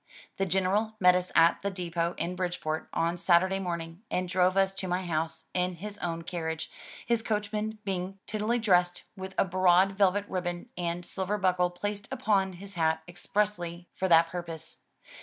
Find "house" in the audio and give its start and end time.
5.05-5.45